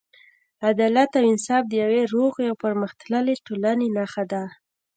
[0.69, 4.43] عدالت او انصاف د یوې روغې او پرمختللې ټولنې نښه ده.